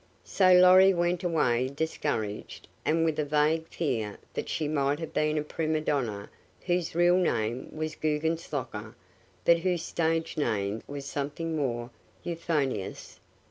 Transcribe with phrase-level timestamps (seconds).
[0.23, 5.37] So Lorry went away discouraged and with a vague fear that she might have been
[5.37, 6.27] a prima donna
[6.65, 8.95] whose real name was Guggenslocker
[9.45, 11.91] but whose stage name was something more
[12.23, 13.19] euphonious.